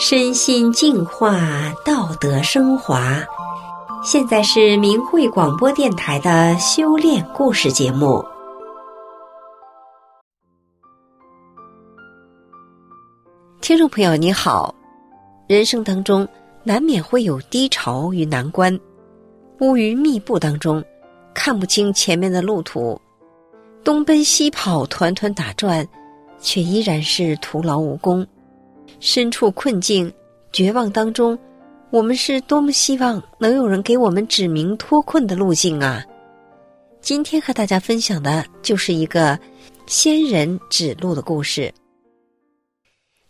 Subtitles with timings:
[0.00, 1.40] 身心净化，
[1.84, 3.20] 道德升华。
[4.04, 8.24] 现在是明慧广播电台的修炼故事节目。
[13.60, 14.72] 听众朋友，你好。
[15.48, 16.26] 人生当中
[16.62, 18.78] 难免会有低潮与难关，
[19.58, 20.82] 乌云密布当中，
[21.34, 22.96] 看不清前面的路途，
[23.82, 25.84] 东奔西跑，团团打转，
[26.38, 28.24] 却依然是徒劳无功。
[29.00, 30.12] 身处困境、
[30.52, 31.38] 绝望当中，
[31.90, 36.04] 我们是多么希望能有人给我们指明脱困的路径啊！
[37.00, 39.38] 今天和大家分享的就是一个
[39.86, 41.72] 仙人指路的故事。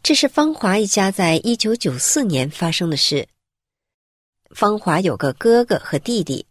[0.03, 3.29] 这是芳华一家在一九九四年发生的事。
[4.55, 6.47] 芳华有个哥哥和弟弟，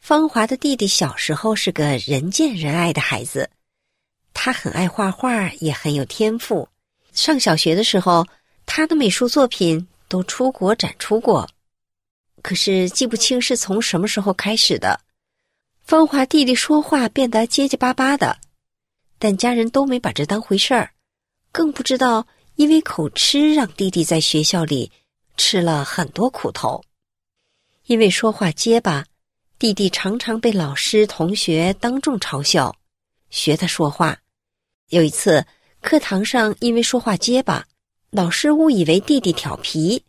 [0.00, 3.50] 芳华的弟弟小时候是个人见人爱的孩子，
[4.32, 6.66] 他很爱画画，也很有天赋。
[7.12, 8.24] 上小学的时候，
[8.78, 11.50] 他的美术作品都出国展出过，
[12.42, 15.00] 可是记不清是从什么时候开始的。
[15.82, 18.38] 芳华弟弟说话变得结结巴巴的，
[19.18, 20.92] 但家人都没把这当回事儿，
[21.50, 24.92] 更不知道因为口吃让弟弟在学校里
[25.36, 26.80] 吃了很多苦头。
[27.86, 29.04] 因为说话结巴，
[29.58, 32.72] 弟弟常常被老师同学当众嘲笑，
[33.28, 34.16] 学他说话。
[34.90, 35.44] 有一次
[35.80, 37.66] 课堂上，因为说话结巴。
[38.10, 40.02] 老师误以为弟弟调皮，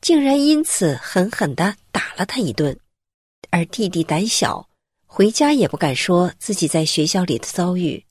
[0.00, 2.78] 竟然因此狠狠地打了他一顿。
[3.50, 4.66] 而弟弟胆小，
[5.04, 8.02] 回家也不敢说自己在学校里的遭遇，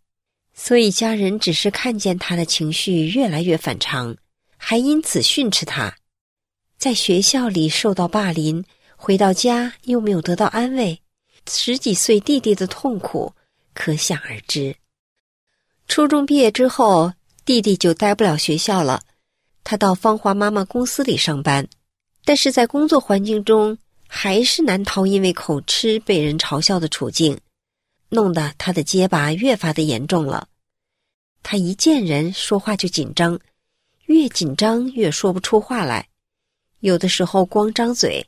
[0.53, 4.15] 所以家人只是看见他的情绪越来越反常，
[4.57, 5.95] 还因此训斥他。
[6.77, 8.63] 在学校里受到霸凌，
[8.95, 11.01] 回到家又没有得到安慰，
[11.49, 13.33] 十几岁弟弟的痛苦
[13.73, 14.75] 可想而知。
[15.87, 17.11] 初中毕业之后，
[17.43, 19.01] 弟弟就待不了学校了。
[19.65, 21.67] 他到芳华妈妈公司里上班，
[22.23, 23.75] 但是在工作环境中
[24.07, 27.37] 还是难逃因为口吃被人嘲笑的处境，
[28.09, 30.47] 弄得他的结巴越发的严重了。
[31.41, 33.39] 他一见人说话就紧张，
[34.05, 36.07] 越紧张越说不出话来，
[36.81, 38.27] 有的时候光张嘴，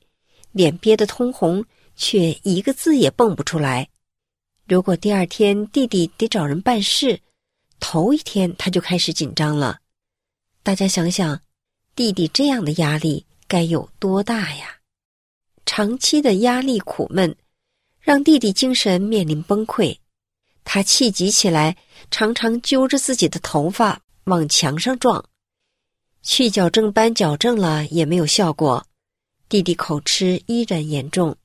[0.51, 1.63] 脸憋得通红，
[1.95, 3.88] 却一个字也蹦不出来。
[4.67, 7.19] 如果第二天弟弟得找人办事，
[7.79, 9.79] 头一天他就开始紧张了。
[10.67, 11.39] 大家想想，
[11.95, 14.79] 弟弟这样的压力该有多大呀？
[15.66, 17.38] 长期的压力苦闷，
[18.01, 20.00] 让弟弟精神面临崩溃。
[20.66, 21.78] 他气急起来，
[22.11, 25.23] 常常揪着自己的头发往墙上撞。
[26.22, 28.85] 去矫正班矫正了也没有效果，
[29.47, 31.38] 弟弟口吃依然严重。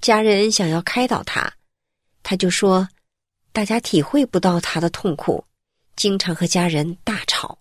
[0.00, 1.54] 家人想要开导他，
[2.22, 2.88] 他就说
[3.50, 5.44] ：“大家体会不到他的痛苦，
[5.96, 7.58] 经常和家人大吵。”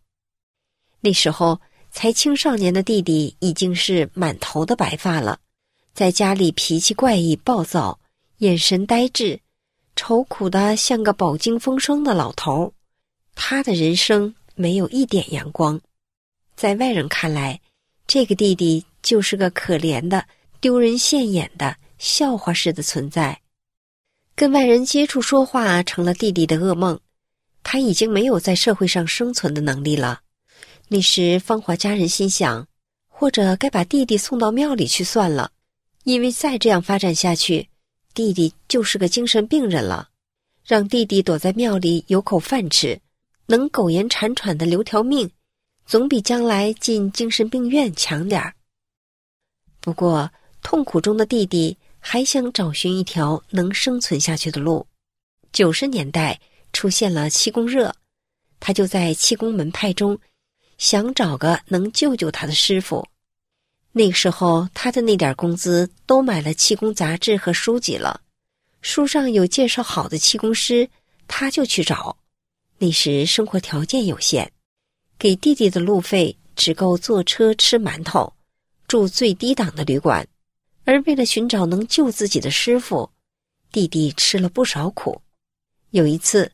[1.01, 1.59] 那时候
[1.91, 5.39] 才青少年的弟弟已经是满头的白发了，
[5.93, 7.99] 在家里脾气怪异、暴躁，
[8.37, 9.39] 眼神呆滞，
[9.95, 12.73] 愁苦的像个饱经风霜的老头。
[13.35, 15.79] 他的人生没有一点阳光，
[16.55, 17.59] 在外人看来，
[18.05, 20.25] 这个弟弟就是个可怜的、
[20.59, 23.39] 丢人现眼的笑话式的存在。
[24.35, 26.99] 跟外人接触说话成了弟弟的噩梦，
[27.63, 30.21] 他已经没有在社会上生存的能力了。
[30.91, 32.67] 那时，芳华家人心想，
[33.07, 35.51] 或者该把弟弟送到庙里去算了，
[36.03, 37.69] 因为再这样发展下去，
[38.15, 40.09] 弟弟就是个精神病人了。
[40.65, 42.99] 让弟弟躲在庙里有口饭吃，
[43.45, 45.29] 能苟延残喘的留条命，
[45.85, 48.55] 总比将来进精神病院强点儿。
[49.79, 50.31] 不过，
[50.63, 54.87] 痛苦中的弟弟还想找寻一条能生存下去的路。
[55.53, 56.41] 九十年代
[56.73, 57.93] 出现了气功热，
[58.59, 60.19] 他就在气功门派中。
[60.79, 63.05] 想找个能救救他的师傅。
[63.91, 68.21] 那个时候，他的那点工资都买了气功杂志和书籍了。
[68.81, 70.89] 书上有介绍好的气功师，
[71.27, 72.17] 他就去找。
[72.77, 74.51] 那时生活条件有限，
[75.17, 78.31] 给弟弟的路费只够坐车吃馒头，
[78.87, 80.25] 住最低档的旅馆。
[80.85, 83.11] 而为了寻找能救自己的师傅，
[83.71, 85.21] 弟弟吃了不少苦。
[85.91, 86.49] 有一次，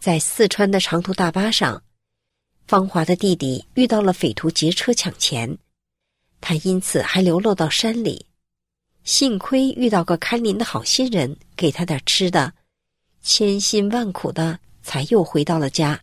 [0.00, 1.80] 在四川的长途大巴上。
[2.70, 5.58] 芳华的弟弟遇到了匪徒劫车抢钱，
[6.40, 8.24] 他因此还流落到山里，
[9.02, 12.52] 幸亏遇到个看林的好心人，给他点吃的，
[13.24, 16.00] 千辛万苦的才又回到了家。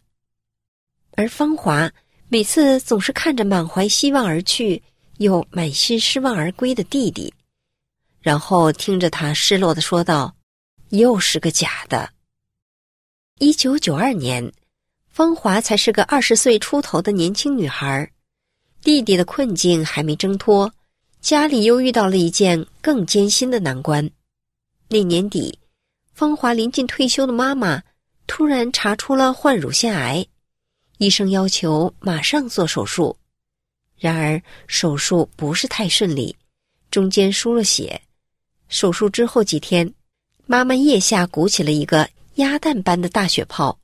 [1.11, 1.89] 而芳华
[2.27, 4.83] 每次总是看着满怀希望而去，
[5.19, 7.33] 又满心失望而归的弟弟，
[8.19, 10.35] 然后听着他失落的说道
[10.91, 12.09] ：“又是个假的。”
[13.39, 14.51] 一九九二年。
[15.17, 18.07] 芳华才是个二十岁出头的年轻女孩，
[18.83, 20.71] 弟弟的困境还没挣脱，
[21.21, 24.07] 家里又遇到了一件更艰辛的难关。
[24.87, 25.57] 那年底，
[26.13, 27.81] 芳华临近退休的妈妈
[28.27, 30.23] 突然查出了患乳腺癌，
[30.99, 33.17] 医生要求马上做手术。
[33.97, 36.35] 然而手术不是太顺利，
[36.91, 37.99] 中间输了血。
[38.69, 39.91] 手术之后几天，
[40.45, 43.75] 妈妈腋下鼓起了一个鸭蛋般的大血泡。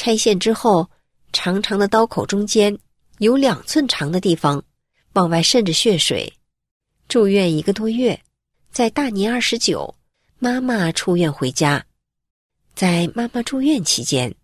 [0.00, 0.88] 拆线之后，
[1.30, 2.74] 长长的刀口中间
[3.18, 4.64] 有两寸长的地方，
[5.12, 6.32] 往外渗着血水。
[7.06, 8.18] 住院一个多月，
[8.72, 9.94] 在大年二十九，
[10.38, 11.84] 妈妈出院回家。
[12.74, 14.34] 在妈妈住院期间，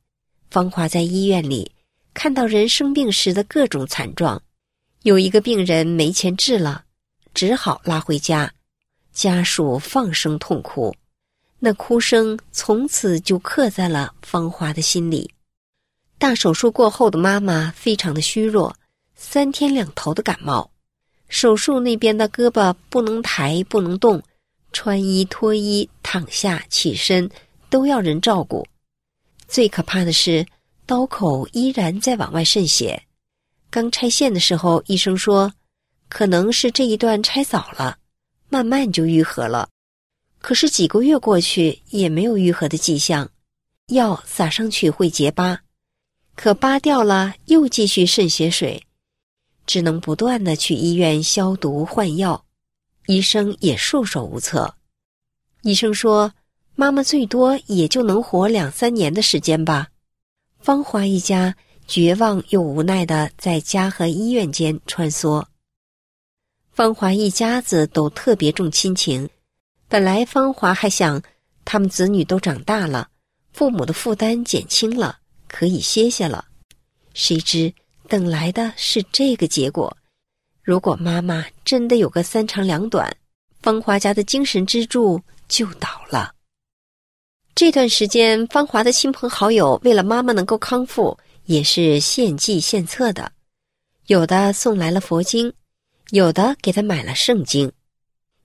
[0.50, 1.72] 芳华在医院里
[2.12, 4.42] 看到人生病时的各种惨状。
[5.04, 6.84] 有一个病人没钱治了，
[7.32, 8.52] 只好拉回家，
[9.10, 10.94] 家属放声痛哭，
[11.58, 15.30] 那哭声从此就刻在了芳华的心里。
[16.18, 18.74] 大手术过后的妈妈非常的虚弱，
[19.14, 20.70] 三天两头的感冒，
[21.28, 24.22] 手术那边的胳膊不能抬不能动，
[24.72, 27.30] 穿衣脱衣、躺下起身
[27.68, 28.66] 都要人照顾。
[29.46, 30.46] 最可怕的是，
[30.86, 33.02] 刀口依然在往外渗血。
[33.68, 35.52] 刚拆线的时候，医生说，
[36.08, 37.98] 可能是这一段拆早了，
[38.48, 39.68] 慢慢就愈合了。
[40.38, 43.28] 可是几个月过去，也没有愈合的迹象，
[43.88, 45.60] 药撒上去会结疤，
[46.36, 48.80] 可扒掉了又继续渗血水，
[49.66, 52.44] 只能不断的去医院消毒换药，
[53.06, 54.76] 医生也束手无策。
[55.62, 56.32] 医生说，
[56.76, 59.88] 妈妈最多也就能活两三年的时间吧。
[60.60, 61.56] 芳华一家。
[61.88, 65.44] 绝望又无奈的在家和医院间穿梭。
[66.72, 69.30] 芳华一家子都特别重亲情，
[69.86, 71.22] 本来芳华还想，
[71.64, 73.08] 他们子女都长大了，
[73.52, 76.44] 父母的负担减轻了，可以歇歇了。
[77.14, 77.72] 谁知
[78.08, 79.96] 等来的是这个结果。
[80.62, 83.16] 如果妈妈真的有个三长两短，
[83.62, 86.32] 芳华家的精神支柱就倒了。
[87.54, 91.18] 这段时间，芳华的亲朋好友为了妈妈能够康复。
[91.46, 93.30] 也是献计献策的，
[94.08, 95.52] 有的送来了佛经，
[96.10, 97.70] 有的给他买了圣经，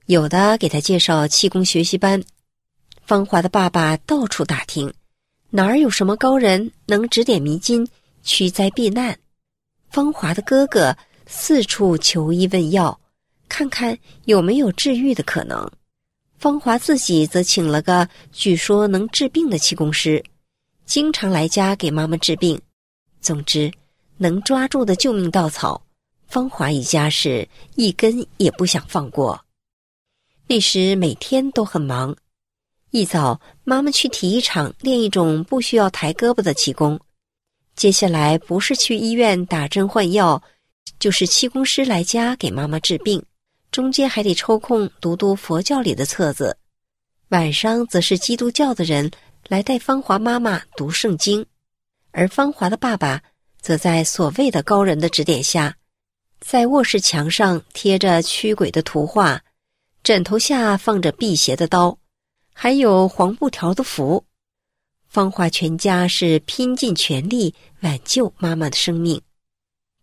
[0.06, 2.22] 有的给他介绍气功学习班。
[3.04, 4.94] 芳华的爸爸到处打听，
[5.54, 7.86] 哪儿有什么高人能指点迷津、
[8.22, 9.14] 驱灾避难。
[9.90, 10.96] 芳华的哥哥
[11.26, 12.98] 四处求医问药，
[13.50, 15.70] 看看有没有治愈的可能。
[16.38, 20.24] 芳华自己则请了个据说能治病的气功师，
[20.86, 22.58] 经常来家给妈妈治病。
[23.20, 23.70] 总之，
[24.16, 25.84] 能抓住的救命稻草，
[26.28, 29.38] 芳华一家是一根也不想放过。
[30.46, 32.16] 那时每天都很忙，
[32.92, 37.00] 一早妈妈去体育场练一种不需要抬胳膊的气功，
[37.74, 40.42] 接下来不是去医院打针换药，
[40.98, 43.24] 就是气功师来家给妈妈治病，
[43.70, 46.58] 中间还得抽空读读佛教里的册子。
[47.30, 49.10] 晚上则是基督教的人
[49.48, 51.46] 来带芳华妈妈读圣经。
[52.10, 53.22] 而芳华的爸爸
[53.62, 55.74] 则在所谓的高人的指点下，
[56.40, 59.40] 在卧室墙上贴着驱鬼的图画，
[60.04, 61.96] 枕头下放着辟邪的刀，
[62.52, 64.24] 还有黄布条的符。
[65.08, 69.20] 芳华全家是拼尽全力挽救妈妈的生命，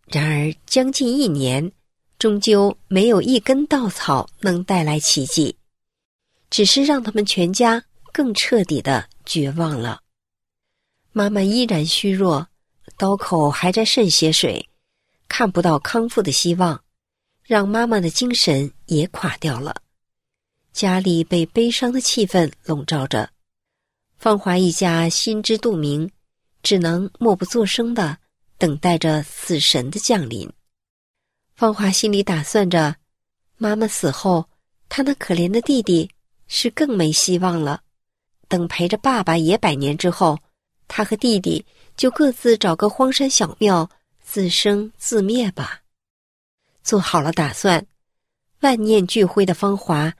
[0.05, 1.71] 然而将近一年，
[2.19, 5.57] 终究没有一根稻草能带来奇迹，
[6.51, 10.01] 只是让他们全家更彻底的绝望了。
[11.11, 12.47] 妈妈依然虚弱，
[12.95, 14.69] 刀口还在渗血水，
[15.27, 16.83] 看不到康复的希望，
[17.41, 19.81] 让妈妈的精神也垮掉了。
[20.73, 23.29] 家里被悲伤的气氛笼罩着，
[24.17, 26.09] 芳华一家心知肚明，
[26.63, 28.17] 只能默不作声的
[28.57, 30.51] 等待着死神的降临。
[31.55, 32.95] 芳华心里打算着，
[33.57, 34.49] 妈妈死后，
[34.87, 36.09] 她那可怜的弟弟
[36.47, 37.81] 是更没希望了。
[38.47, 40.39] 等陪着爸爸也百年之后。
[40.91, 41.63] 他和弟弟
[41.95, 43.87] 就各自找个荒山小庙
[44.23, 45.83] 自生自灭吧。
[46.81, 47.85] 做好了打算，
[48.61, 50.11] 万念俱灰的芳华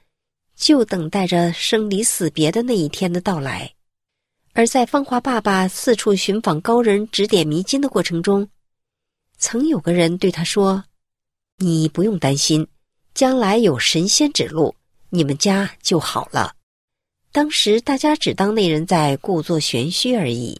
[0.59, 3.73] 就等待着生离死别的那一天的到来。
[4.53, 8.49] 而在芳华爸爸四处寻访高人指点迷津的过程中，
[9.37, 10.83] 曾有个人对他说
[11.57, 12.67] ：“你不用担心，
[13.13, 14.75] 将来有神仙指路，
[15.09, 16.53] 你们家就好了。”
[17.31, 20.59] 当时大家只当那人在故作玄虚而已。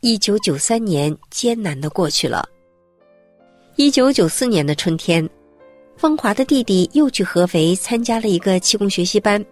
[0.00, 2.48] 一九九三年艰难的过去了。
[3.76, 5.28] 一九九四年的春天，
[6.00, 9.44] 芳华的弟弟又去合肥参加了一个气功学习班。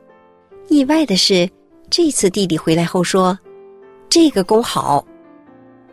[0.68, 1.46] 意外的是，
[1.90, 3.38] 这次弟弟回来后说
[4.08, 5.04] ：“这个功好。”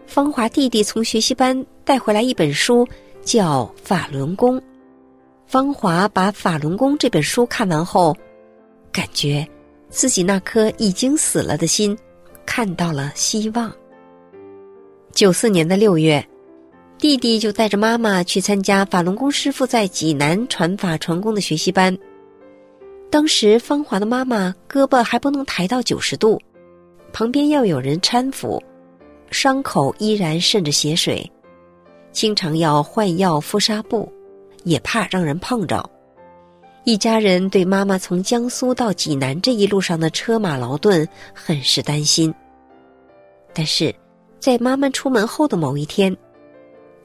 [0.07, 2.87] 芳华弟弟从学习班带回来一本书，
[3.21, 4.57] 叫《法轮功》。
[5.45, 8.15] 芳华把《法轮功》这本书看完后，
[8.93, 9.45] 感觉
[9.89, 11.97] 自己那颗已经死了的心
[12.45, 13.69] 看到了希望。
[15.11, 16.25] 九四年的六月，
[16.97, 21.95] 弟弟就带着妈妈去参加法轮功师傅在济南传法传功的学习班。
[23.09, 26.41] 当时芳华的妈妈胳膊还不能抬到九十度，
[27.13, 28.61] 旁边要有人搀扶，
[29.29, 31.29] 伤口依然渗着血水，
[32.11, 34.11] 经常要换药敷纱布。
[34.63, 35.87] 也怕让人碰着，
[36.85, 42.33] 一家人对妈妈从江苏到济南这一路上的车马劳顿很是担心。
[43.53, 43.93] 但是，
[44.39, 46.17] 在妈妈出门后的某一天，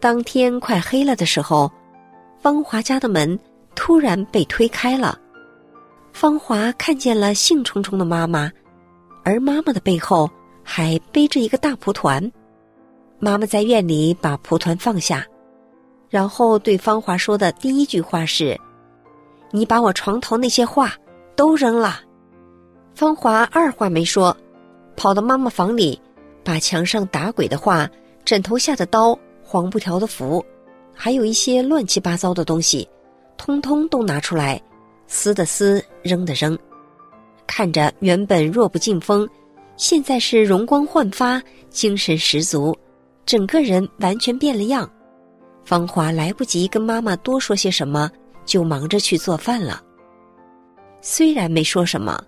[0.00, 1.70] 当天快黑了的时候，
[2.40, 3.38] 芳华家的门
[3.74, 5.18] 突然被推开了，
[6.12, 8.50] 芳华看见了兴冲冲的妈妈，
[9.22, 10.28] 而妈妈的背后
[10.64, 12.32] 还背着一个大蒲团。
[13.18, 15.26] 妈妈在院里把蒲团放下。
[16.08, 18.58] 然后对芳华说的第一句话是
[19.52, 20.92] ：“你把我床头那些画
[21.36, 22.00] 都扔了。”
[22.96, 24.36] 芳华二话没说，
[24.96, 26.00] 跑到妈妈房里，
[26.42, 27.88] 把墙上打鬼的画、
[28.24, 29.16] 枕头下的刀、
[29.50, 30.44] 黄布条的符，
[30.94, 32.88] 还有一些乱七八糟的东西，
[33.36, 34.62] 通通都拿出来，
[35.08, 36.56] 撕的撕，扔的扔。
[37.48, 39.28] 看着原本弱不禁风，
[39.76, 42.72] 现在是容光焕发、精神十足，
[43.26, 44.88] 整个人完全变了样。
[45.64, 48.08] 芳华来不及跟妈妈多说些什么，
[48.44, 49.82] 就忙着去做饭了。
[51.00, 52.22] 虽然没说什么，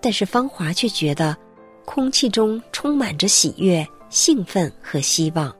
[0.00, 1.36] 但是芳华却觉得
[1.84, 5.54] 空气中充满着喜悦、兴奋和希望，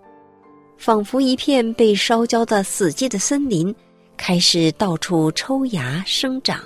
[0.77, 3.75] 仿佛一片被烧焦的死寂的森林，
[4.17, 6.61] 开始到处抽芽生长，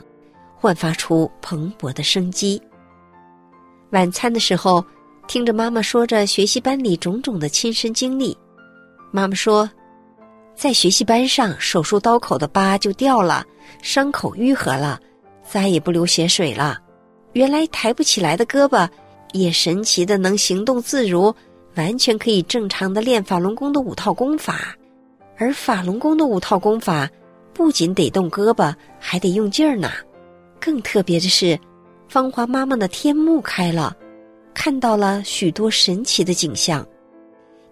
[0.56, 2.60] 焕发出蓬勃的生机。
[3.90, 4.84] 晚餐的时候，
[5.26, 8.36] 听着妈妈说着学习班里种种的亲身经历，
[9.10, 9.68] 妈妈说。
[10.56, 13.46] 在学习班上，手术刀口的疤就掉了，
[13.80, 15.00] 伤口愈合了，
[15.48, 16.78] 再也不流血水了。
[17.32, 18.86] 原来抬不起来的胳膊，
[19.32, 21.34] 也神奇的能行动自如，
[21.76, 24.76] 完全可以正常的练法轮功的五套功法。
[25.38, 27.08] 而法轮功的五套功法，
[27.54, 29.90] 不仅得动胳膊，还得用劲儿呢。
[30.60, 31.58] 更特别的是，
[32.08, 33.96] 芳华妈妈的天目开了，
[34.52, 36.86] 看到了许多神奇的景象。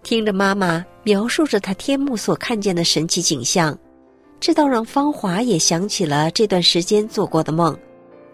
[0.01, 3.77] 听着妈妈描述着她天目所看见的神奇景象，
[4.39, 7.77] 这倒让芳华也想起了这段时间做过的梦。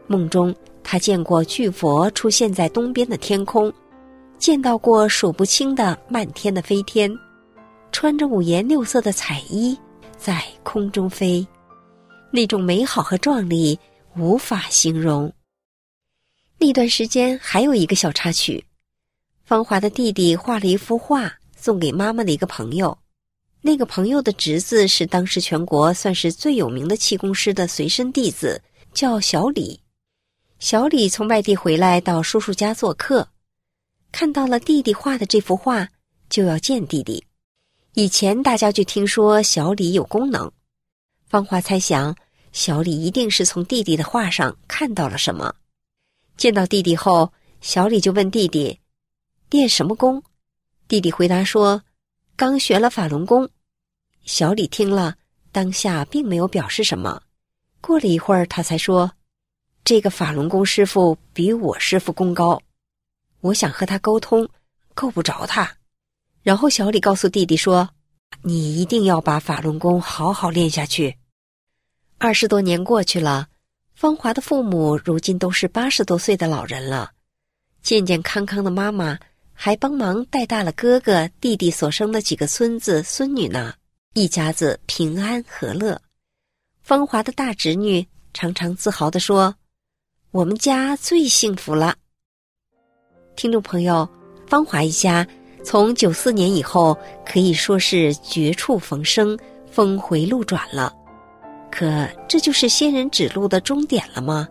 [0.07, 3.73] 梦中，她见过巨佛出现在东边的天空，
[4.37, 7.11] 见到过数不清的漫天的飞天，
[7.91, 9.77] 穿着五颜六色的彩衣
[10.17, 11.45] 在空中飞，
[12.31, 13.77] 那种美好和壮丽
[14.15, 15.31] 无法形容。
[16.57, 18.63] 那段时间还有一个小插曲，
[19.43, 21.31] 芳华的弟弟画了一幅画。
[21.57, 22.95] 送给妈妈的一个朋友，
[23.59, 28.61] 那个朋友的侄子是当时全国算是最有名的气功师的随身弟子，
[28.93, 29.79] 叫小李。
[30.59, 33.27] 小李从外地回来到叔叔家做客，
[34.17, 35.85] 看到了弟弟画的这幅画，
[36.29, 37.21] 就要见弟弟。
[37.95, 40.49] 以前大家就听说小李有功能，
[41.27, 42.15] 芳华猜想
[42.53, 45.53] 小李一定是从弟弟的画上看到了什么。
[46.37, 48.79] 见到弟弟后，小李就问弟弟
[49.51, 50.23] ：“练什么功？”
[50.87, 51.83] 弟弟回答说
[52.37, 53.49] ：“刚学了法轮功。”
[54.23, 55.17] 小李听了，
[55.51, 57.21] 当下并没有表示什么。
[57.81, 59.11] 过了一会儿，他才说
[59.83, 62.61] ：“这个法轮功师傅比我师傅功高，
[63.45, 64.49] 我想和他沟通，
[64.93, 65.77] 够不着他。”
[66.41, 67.89] 然后小李告诉弟弟说
[68.43, 71.17] ：“你一定要把法轮功好好练下去。”
[72.17, 73.47] 二十多年过去了，
[73.93, 77.11] 芳华的父母如今都是八十多岁的老人了，
[77.81, 79.17] 健健康康的妈妈。
[79.57, 83.73] 还帮忙带大了哥哥、弟弟所生的几个孙子孙女呢，
[84.13, 86.01] 一家子平安和乐。
[86.83, 89.55] 芳华的大侄女常常自豪地说
[90.31, 91.95] ：“我们家最幸福了。”
[93.35, 94.07] 听众朋友，
[94.47, 95.27] 芳华一家
[95.63, 99.37] 从九四年以后可以说是绝处逢生、
[99.69, 100.93] 峰回路转了。
[101.69, 104.47] 可这就是仙人指路的终点了吗？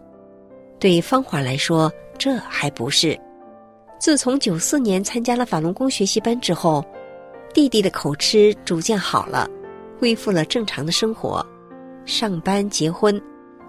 [0.79, 3.19] 对芳华来说，这还不是。
[3.99, 6.85] 自从九四年参加了法轮功学习班之后，
[7.55, 9.49] 弟弟的口吃逐渐好了，
[9.99, 11.45] 恢复了正常的生活，
[12.05, 13.19] 上班、结婚，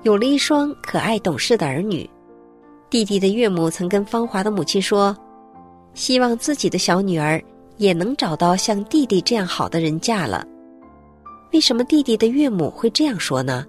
[0.03, 2.09] 有了一双可爱懂事的儿女。
[2.89, 5.15] 弟弟的岳母曾跟芳华的母亲说，
[5.93, 7.41] 希望自己的小女儿
[7.77, 10.45] 也能找到像弟弟这样好的人嫁了。
[11.51, 13.65] 为什么弟弟的岳母会这样说呢？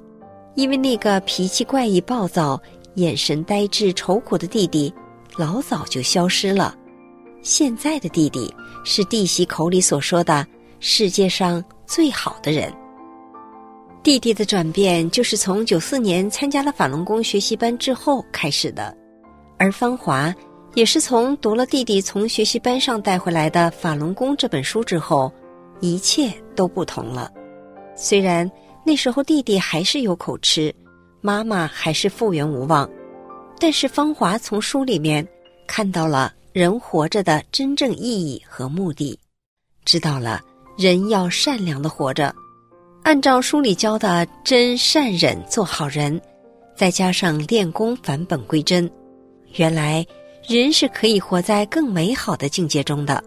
[0.55, 2.61] 因为那个脾气怪异、暴躁、
[2.95, 4.93] 眼神呆滞、愁苦的弟弟。
[5.39, 6.75] 老早就消失了，
[7.43, 8.51] 现在的弟弟
[8.85, 10.47] 是弟媳口里所说的
[10.81, 12.73] 世界上最好的人。
[14.03, 18.97] 弟弟的转变就是从九四年参加了法轮功学习班之后开始的，
[19.59, 20.35] 而芳华
[20.75, 25.33] 也是从读了弟弟从学习班上带回来的《法轮功》这本书之后，
[25.81, 27.33] 一切都不同了。
[27.95, 28.51] 虽然
[28.85, 30.75] 那时候弟弟还是有口吃，
[31.23, 32.89] 妈妈还是复原无望，
[33.59, 35.27] 但是芳华从书里面
[35.67, 39.19] 看到了人活着的真正意义和目的，
[39.87, 40.43] 知道了
[40.77, 42.35] 人要善良的活着，
[43.03, 46.21] 按照书里教的真善忍做好人，
[46.77, 48.91] 再加上练功返本归真，
[49.57, 50.05] 原来
[50.47, 53.23] 人是可以活在更美好的境界中的。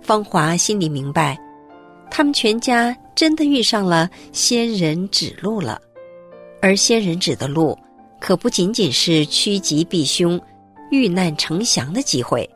[0.00, 1.38] 芳华心里明白，
[2.10, 2.96] 他们全家。
[3.14, 5.78] 真的遇上了仙人指路了，
[6.62, 7.78] 而仙人指的路，
[8.18, 10.40] 可不仅仅是趋吉避凶、
[10.90, 12.48] 遇难成祥的机会，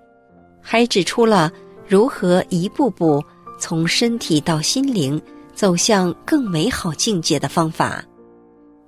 [0.63, 1.53] 还指出了
[1.87, 3.23] 如何一步步
[3.61, 5.21] 从身体到心灵
[5.55, 8.03] 走向更美好境界的方法。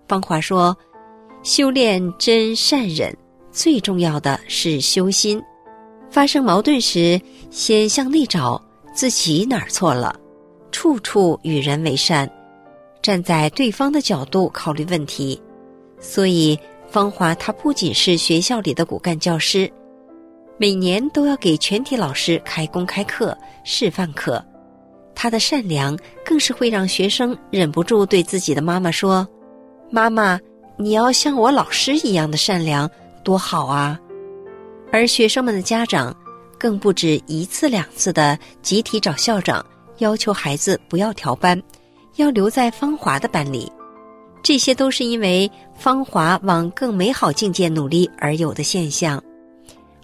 [0.09, 0.77] 芳华说
[1.45, 3.15] ：“修炼真善忍，
[3.59, 5.43] 最重要的是修心。
[6.09, 8.63] 发生矛盾时，先向内找
[8.95, 10.15] 自己哪儿错了。”
[10.71, 12.31] 处处与人为善，
[13.03, 15.43] 站在对方的角度考虑问题。
[15.99, 16.57] 所以，
[16.89, 19.69] 芳华她不仅是学校里的骨干教师，
[20.57, 24.41] 每年都要给全体老师开公开课、示范课。
[25.17, 29.27] 她的善良更是会让学生忍不住对自己的妈妈说
[29.91, 30.39] ：“妈妈，
[30.77, 32.89] 你要像我老师一样的善良，
[33.29, 34.01] 多好啊！”
[34.91, 36.17] 而学生们的家长
[36.59, 39.63] 更不止一次两次的集体找校长。
[39.99, 41.61] 要求孩子不要调班，
[42.17, 43.71] 要留在芳华的班里，
[44.45, 49.21] 这些都是因为芳华往更美好境界努力而有的现象，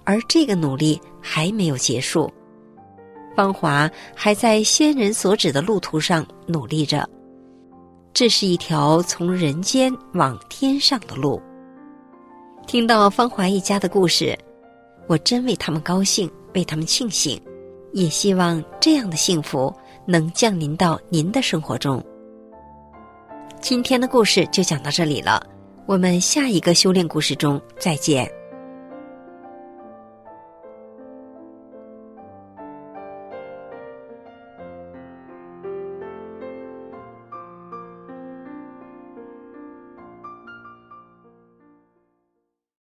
[0.02, 2.28] 而这个努力还没有结束，
[3.36, 7.08] 芳华还在仙人所指的路途上努力着，
[8.12, 11.40] 这是一条从人间往天上的路。
[12.74, 14.36] 听到芳华一家的故事，
[15.06, 17.40] 我真为他们高兴，为他们庆幸，
[17.92, 19.72] 也希望这样的幸福。
[20.08, 22.04] 能降临到您的生活中。
[23.60, 25.40] 今天的故事就讲到这里了，
[25.86, 28.28] 我们下一个修炼故事中再见。